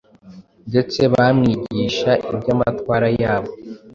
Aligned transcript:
ndetse 0.69 0.99
bamwigisha 1.13 2.11
iby’amatwara 2.35 3.07
yabo. 3.21 3.51